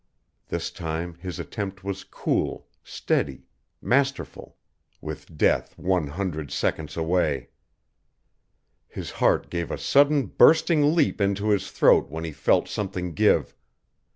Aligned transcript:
This 0.47 0.71
time 0.71 1.13
his 1.21 1.37
attempt 1.37 1.83
was 1.83 2.03
cool, 2.03 2.67
steady, 2.83 3.43
masterful 3.83 4.57
with 4.99 5.37
death 5.37 5.77
one 5.77 6.07
hundred 6.07 6.49
seconds 6.49 6.97
away. 6.97 7.49
His 8.87 9.11
heart 9.11 9.51
gave 9.51 9.69
a 9.69 9.77
sudden 9.77 10.25
bursting 10.25 10.95
leap 10.95 11.21
into 11.21 11.49
his 11.49 11.69
throat 11.69 12.09
when 12.09 12.23
he 12.23 12.31
felt 12.31 12.67
something 12.67 13.13
give. 13.13 13.53